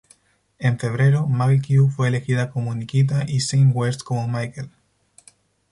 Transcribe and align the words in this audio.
En 0.57 0.79
febrero, 0.79 1.27
Maggie 1.27 1.61
Q 1.77 1.87
fue 1.91 2.07
elegida 2.07 2.49
como 2.49 2.73
Nikita 2.73 3.23
y 3.27 3.37
Shane 3.37 3.71
West 3.71 4.01
como 4.01 4.27
Michael. 4.27 4.71